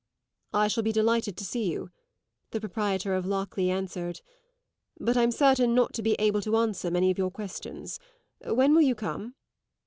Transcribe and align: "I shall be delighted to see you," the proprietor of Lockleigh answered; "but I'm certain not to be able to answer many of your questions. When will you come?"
"I 0.51 0.67
shall 0.67 0.81
be 0.81 0.91
delighted 0.91 1.37
to 1.37 1.45
see 1.45 1.69
you," 1.71 1.91
the 2.49 2.59
proprietor 2.59 3.13
of 3.13 3.23
Lockleigh 3.27 3.69
answered; 3.71 4.21
"but 4.99 5.15
I'm 5.15 5.29
certain 5.29 5.75
not 5.75 5.93
to 5.93 6.01
be 6.01 6.15
able 6.17 6.41
to 6.41 6.57
answer 6.57 6.89
many 6.89 7.11
of 7.11 7.19
your 7.19 7.29
questions. 7.29 7.99
When 8.43 8.73
will 8.73 8.81
you 8.81 8.95
come?" 8.95 9.35